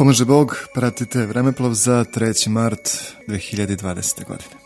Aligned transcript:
Pomaže 0.00 0.24
Bog, 0.24 0.56
pratite 0.72 1.26
vremeplov 1.28 1.76
za 1.76 2.08
3. 2.08 2.48
mart 2.48 2.88
2020. 3.28 4.24
godine. 4.24 4.59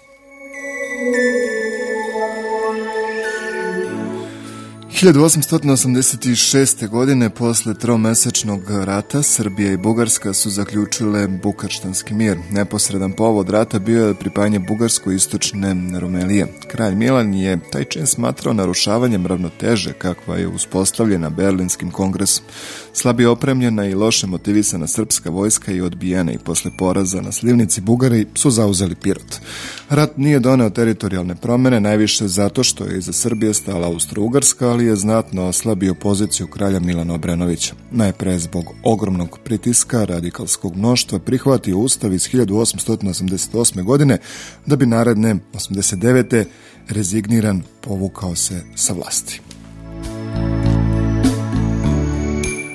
1886. 4.94 6.88
godine 6.88 7.30
posle 7.30 7.74
tromesečnog 7.74 8.60
rata 8.70 9.22
Srbija 9.22 9.72
i 9.72 9.76
Bugarska 9.76 10.32
su 10.32 10.50
zaključile 10.50 11.28
Bukarštanski 11.28 12.14
mir. 12.14 12.38
Neposredan 12.50 13.12
povod 13.12 13.50
rata 13.50 13.78
bio 13.78 14.06
je 14.06 14.14
pripajanje 14.14 14.58
Bugarsko-istočne 14.58 15.98
Rumelije. 16.00 16.46
Kralj 16.70 16.94
Milan 16.94 17.34
je 17.34 17.58
taj 17.72 17.84
čin 17.84 18.06
smatrao 18.06 18.54
narušavanjem 18.54 19.26
ravnoteže 19.26 19.92
kakva 19.92 20.36
je 20.36 20.48
uspostavljena 20.48 21.30
Berlinskim 21.30 21.90
kongresom. 21.90 22.44
Slabije 22.92 23.28
opremljena 23.28 23.86
i 23.86 23.94
loše 23.94 24.26
motivisana 24.26 24.86
srpska 24.86 25.30
vojska 25.30 25.72
je 25.72 25.82
odbijena 25.82 26.32
i 26.32 26.38
posle 26.38 26.70
poraza 26.78 27.20
na 27.20 27.32
slivnici 27.32 27.80
Bugari 27.80 28.26
su 28.34 28.50
zauzeli 28.50 28.94
Pirot. 28.94 29.40
Rat 29.88 30.16
nije 30.16 30.40
doneo 30.40 30.70
teritorijalne 30.70 31.34
promene, 31.34 31.80
najviše 31.80 32.28
zato 32.28 32.64
što 32.64 32.84
je 32.84 32.98
iza 32.98 33.12
Srbije 33.12 33.54
stala 33.54 33.88
Austro-Ugarska, 33.88 34.66
ali 34.66 34.83
je 34.84 34.96
znatno 34.96 35.46
oslabio 35.46 35.94
poziciju 35.94 36.46
kralja 36.46 36.80
Milana 36.80 37.14
Obrenovića. 37.14 37.74
Najpre 37.90 38.38
zbog 38.38 38.64
ogromnog 38.82 39.38
pritiska 39.44 40.04
radikalskog 40.04 40.76
mnoštva 40.76 41.18
prihvatio 41.18 41.78
ustav 41.78 42.12
iz 42.12 42.28
1888. 42.28 43.82
godine 43.82 44.18
da 44.66 44.76
bi 44.76 44.86
naredne 44.86 45.36
89. 45.52 46.44
rezigniran 46.88 47.62
povukao 47.80 48.34
se 48.34 48.62
sa 48.74 48.92
vlasti. 48.92 49.40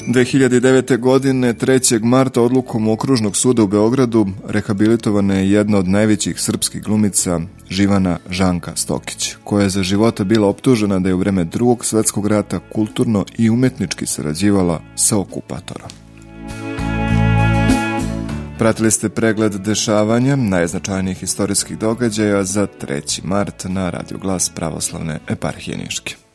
2009. 0.09 0.97
godine 0.97 1.53
3. 1.53 2.03
marta 2.03 2.41
odlukom 2.41 2.87
okružnog 2.87 3.37
suda 3.37 3.63
u 3.63 3.67
Beogradu 3.67 4.27
rehabilitovana 4.47 5.33
je 5.33 5.51
jedna 5.51 5.77
od 5.77 5.87
najvećih 5.87 6.41
srpskih 6.41 6.83
glumica 6.83 7.39
Živana 7.69 8.17
Žanka 8.29 8.75
Stokić, 8.75 9.35
koja 9.43 9.63
je 9.63 9.69
za 9.69 9.83
života 9.83 10.23
bila 10.23 10.47
optužena 10.47 10.99
da 10.99 11.09
je 11.09 11.15
u 11.15 11.17
vreme 11.17 11.43
drugog 11.43 11.85
svetskog 11.85 12.27
rata 12.27 12.59
kulturno 12.73 13.25
i 13.37 13.49
umetnički 13.49 14.05
sarađivala 14.05 14.81
sa 14.95 15.17
okupatorom. 15.17 15.89
Pratili 18.57 18.91
ste 18.91 19.09
pregled 19.09 19.53
dešavanja 19.53 20.35
najznačajnijih 20.35 21.23
istorijskih 21.23 21.77
događaja 21.77 22.43
za 22.43 22.67
3. 22.81 23.19
mart 23.23 23.65
na 23.67 23.89
Radio 23.89 24.17
Glas 24.17 24.51
Pravoslavne 24.55 25.19
eparhije 25.27 25.77
Niške. 25.77 26.28